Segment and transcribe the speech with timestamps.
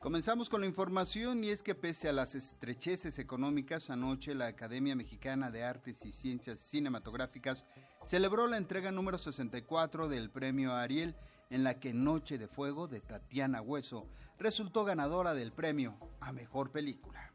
[0.00, 4.94] Comenzamos con la información y es que pese a las estrecheces económicas, anoche la Academia
[4.94, 7.64] Mexicana de Artes y Ciencias Cinematográficas
[8.06, 11.16] celebró la entrega número 64 del premio Ariel,
[11.50, 14.08] en la que Noche de Fuego de Tatiana Hueso
[14.38, 17.32] resultó ganadora del premio a Mejor Película.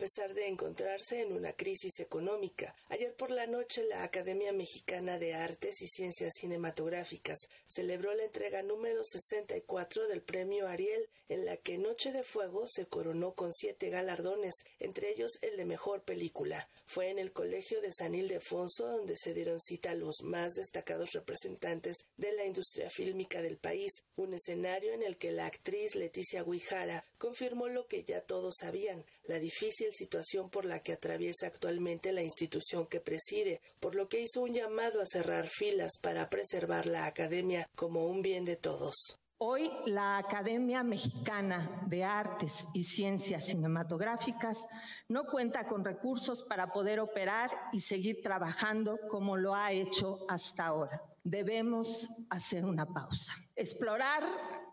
[0.00, 2.74] Pesar de encontrarse en una crisis económica.
[2.88, 8.62] Ayer por la noche la Academia Mexicana de Artes y Ciencias Cinematográficas celebró la entrega
[8.62, 13.90] número 64 del Premio Ariel, en la que Noche de Fuego se coronó con siete
[13.90, 16.66] galardones, entre ellos el de Mejor Película.
[16.86, 22.06] Fue en el Colegio de San Ildefonso donde se dieron cita los más destacados representantes
[22.16, 27.04] de la industria fílmica del país, un escenario en el que la actriz Leticia Guijara
[27.18, 32.22] confirmó lo que ya todos sabían, la difícil situación por la que atraviesa actualmente la
[32.22, 37.06] institución que preside, por lo que hizo un llamado a cerrar filas para preservar la
[37.06, 39.20] academia como un bien de todos.
[39.42, 44.66] Hoy la Academia Mexicana de Artes y Ciencias Cinematográficas
[45.08, 50.66] no cuenta con recursos para poder operar y seguir trabajando como lo ha hecho hasta
[50.66, 51.02] ahora.
[51.24, 54.24] Debemos hacer una pausa, explorar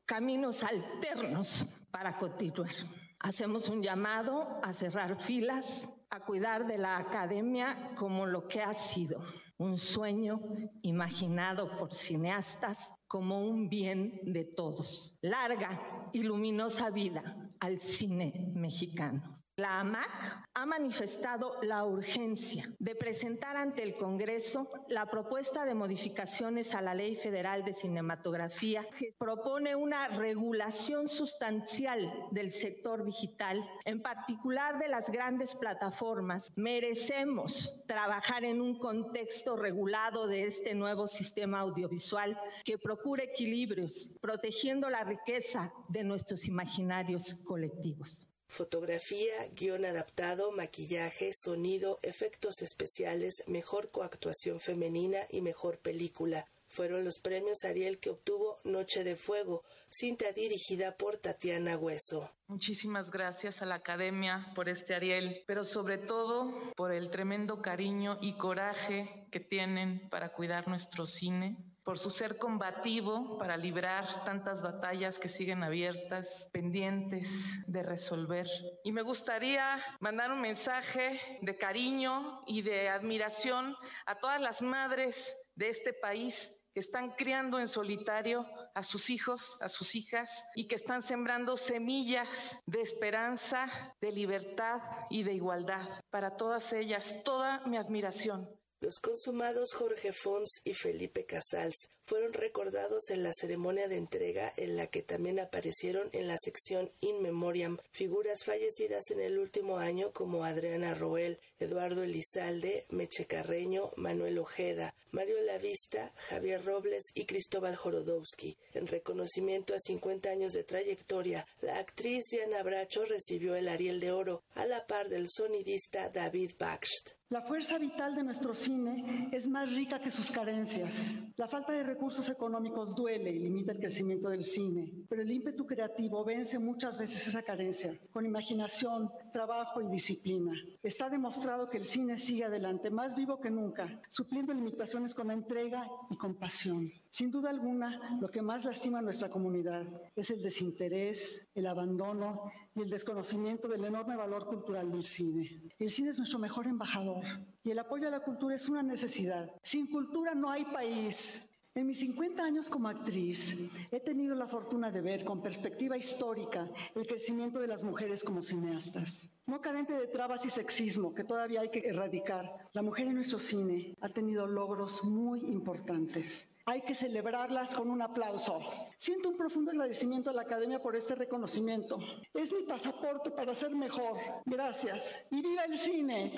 [0.05, 2.75] caminos alternos para continuar.
[3.19, 8.73] Hacemos un llamado a cerrar filas, a cuidar de la academia como lo que ha
[8.73, 9.19] sido,
[9.57, 10.39] un sueño
[10.83, 15.17] imaginado por cineastas como un bien de todos.
[15.21, 19.36] Larga y luminosa vida al cine mexicano.
[19.59, 26.75] La AMAC ha manifestado la urgencia de presentar ante el Congreso la propuesta de modificaciones
[26.75, 34.03] a la Ley Federal de Cinematografía que propone una regulación sustancial del sector digital, en
[34.03, 36.51] particular de las grandes plataformas.
[36.55, 44.87] Merecemos trabajar en un contexto regulado de este nuevo sistema audiovisual que procure equilibrios, protegiendo
[44.91, 48.27] la riqueza de nuestros imaginarios colectivos.
[48.47, 56.47] Fotografía, guion adaptado, maquillaje, sonido, efectos especiales, mejor coactuación femenina y mejor película.
[56.69, 62.29] Fueron los premios Ariel que obtuvo Noche de Fuego, cinta dirigida por Tatiana Hueso.
[62.47, 68.17] Muchísimas gracias a la Academia por este Ariel, pero sobre todo por el tremendo cariño
[68.21, 74.61] y coraje que tienen para cuidar nuestro cine, por su ser combativo para librar tantas
[74.61, 78.45] batallas que siguen abiertas, pendientes de resolver.
[78.83, 83.73] Y me gustaría mandar un mensaje de cariño y de admiración
[84.05, 88.45] a todas las madres de este país que están criando en solitario
[88.75, 94.81] a sus hijos, a sus hijas, y que están sembrando semillas de esperanza, de libertad
[95.09, 95.87] y de igualdad.
[96.09, 98.56] Para todas ellas, toda mi admiración.
[98.79, 104.77] Los consumados Jorge Fons y Felipe Casals fueron recordados en la ceremonia de entrega en
[104.77, 110.11] la que también aparecieron en la sección In Memoriam figuras fallecidas en el último año
[110.13, 117.75] como Adriana Roel, Eduardo Elizalde, Meche Carreño, Manuel Ojeda, Mario Lavista, Javier Robles y Cristóbal
[117.75, 118.57] Jorodowski.
[118.75, 124.11] En reconocimiento a 50 años de trayectoria, la actriz Diana Bracho recibió el Ariel de
[124.11, 127.16] Oro a la par del sonidista David Baxt.
[127.29, 131.27] La fuerza vital de nuestro cine es más rica que sus carencias.
[131.35, 135.65] La falta de recursos económicos duele y limita el crecimiento del cine, pero el ímpetu
[135.65, 140.53] creativo vence muchas veces esa carencia, con imaginación, trabajo y disciplina.
[140.81, 145.85] Está demostrado que el cine sigue adelante, más vivo que nunca, supliendo limitaciones con entrega
[146.09, 146.89] y compasión.
[147.09, 152.49] Sin duda alguna, lo que más lastima a nuestra comunidad es el desinterés, el abandono
[152.77, 155.61] y el desconocimiento del enorme valor cultural del cine.
[155.79, 157.23] El cine es nuestro mejor embajador
[157.63, 159.49] y el apoyo a la cultura es una necesidad.
[159.63, 161.56] Sin cultura no hay país.
[161.77, 166.67] En mis 50 años como actriz, he tenido la fortuna de ver con perspectiva histórica
[166.95, 169.37] el crecimiento de las mujeres como cineastas.
[169.45, 173.37] No carente de trabas y sexismo que todavía hay que erradicar, la mujer en nuestro
[173.37, 176.57] cine ha tenido logros muy importantes.
[176.65, 178.59] Hay que celebrarlas con un aplauso.
[178.97, 181.99] Siento un profundo agradecimiento a la Academia por este reconocimiento.
[182.33, 184.17] Es mi pasaporte para ser mejor.
[184.45, 185.27] Gracias.
[185.29, 186.33] Y viva el cine.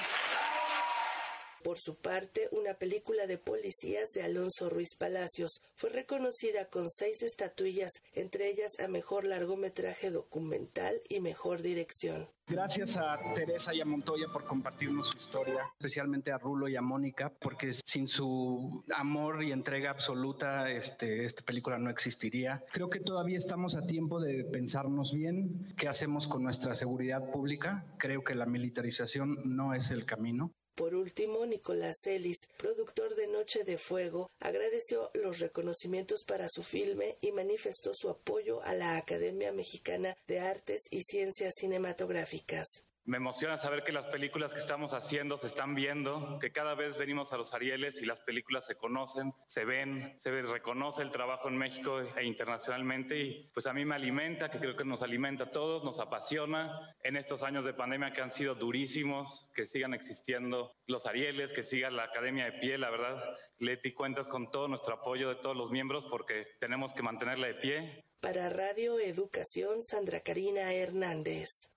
[1.63, 7.21] Por su parte, una película de policías de Alonso Ruiz Palacios fue reconocida con seis
[7.21, 12.29] estatuillas, entre ellas a mejor largometraje documental y mejor dirección.
[12.47, 16.81] Gracias a Teresa y a Montoya por compartirnos su historia, especialmente a Rulo y a
[16.81, 22.63] Mónica, porque sin su amor y entrega absoluta, este, esta película no existiría.
[22.71, 27.85] Creo que todavía estamos a tiempo de pensarnos bien qué hacemos con nuestra seguridad pública.
[27.99, 30.51] Creo que la militarización no es el camino.
[30.79, 37.17] Por último, Nicolás Celis, productor de Noche de Fuego, agradeció los reconocimientos para su filme
[37.19, 42.85] y manifestó su apoyo a la Academia Mexicana de Artes y Ciencias Cinematográficas.
[43.09, 46.95] Me emociona saber que las películas que estamos haciendo se están viendo, que cada vez
[46.95, 51.47] venimos a los Arieles y las películas se conocen, se ven, se reconoce el trabajo
[51.47, 55.45] en México e internacionalmente y pues a mí me alimenta, que creo que nos alimenta
[55.45, 56.71] a todos, nos apasiona
[57.01, 61.63] en estos años de pandemia que han sido durísimos, que sigan existiendo los Arieles, que
[61.63, 63.23] siga la Academia de Pie, la verdad.
[63.57, 67.55] Leti, cuentas con todo nuestro apoyo de todos los miembros porque tenemos que mantenerla de
[67.55, 68.05] pie.
[68.21, 71.71] Para Radio Educación, Sandra Karina Hernández.